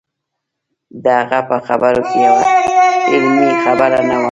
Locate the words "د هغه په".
1.03-1.55